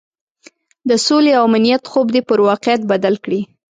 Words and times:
د 0.89 0.91
سولې 1.07 1.31
او 1.37 1.43
امنیت 1.49 1.83
خوب 1.91 2.07
دې 2.15 2.21
پر 2.29 2.39
واقعیت 2.49 2.81
بدل 2.91 3.15
کړي. 3.23 3.41